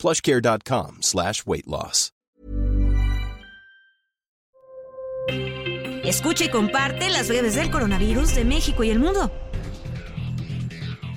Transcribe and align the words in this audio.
plushcare.com 0.00 1.02
slash 1.02 1.42
weight 1.46 1.66
loss. 1.66 2.12
Escucha 6.04 6.44
y 6.44 6.48
comparte 6.48 7.10
las 7.10 7.28
breves 7.28 7.54
del 7.54 7.70
coronavirus 7.70 8.34
de 8.34 8.44
México 8.44 8.82
y 8.82 8.90
el 8.90 8.98
mundo. 8.98 9.30